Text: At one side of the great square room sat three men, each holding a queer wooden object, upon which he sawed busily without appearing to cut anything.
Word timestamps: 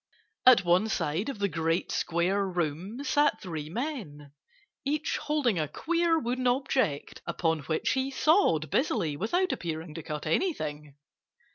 At 0.47 0.65
one 0.65 0.89
side 0.89 1.29
of 1.29 1.37
the 1.37 1.47
great 1.47 1.91
square 1.91 2.47
room 2.47 3.03
sat 3.03 3.39
three 3.39 3.69
men, 3.69 4.31
each 4.83 5.19
holding 5.19 5.59
a 5.59 5.67
queer 5.67 6.17
wooden 6.17 6.47
object, 6.47 7.21
upon 7.27 7.59
which 7.65 7.91
he 7.91 8.09
sawed 8.09 8.71
busily 8.71 9.15
without 9.15 9.51
appearing 9.51 9.93
to 9.93 10.01
cut 10.01 10.25
anything. 10.25 10.95